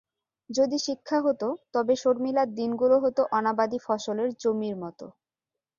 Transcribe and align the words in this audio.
যদি 0.49 0.77
শিক্ষা 0.87 1.17
হত 1.21 1.41
তবে 1.73 1.93
শর্মিলার 1.95 2.49
দিনগুলো 2.55 2.95
হত 3.03 3.17
অনাবাদি 3.37 3.79
ফসলের 3.85 4.29
জমির 4.41 4.75
মতো। 4.83 5.05